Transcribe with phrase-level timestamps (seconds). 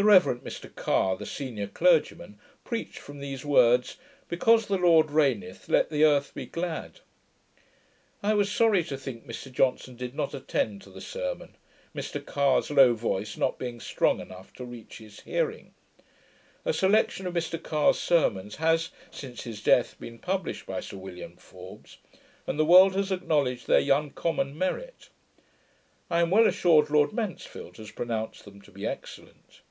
[0.00, 3.96] The Reverend Mr Carre, the senior clergyman, preached from these words,
[4.28, 7.00] 'Because the Lord reigneth, let the earth be glad.'
[8.22, 11.56] I was sorry to think Mr Johnson did not attend to the sermon,
[11.96, 15.74] Mr Carre's low voice not being strong enough to reach his hearing.
[16.64, 21.34] A selection of Mr Carre's sermons has, since his death, been published by Sir William
[21.36, 21.98] Forbes,
[22.46, 25.08] and the world has acknowledged their uncommon merit.
[26.08, 29.62] I am well assured Lord Mansfield has pronounced them to be excellent.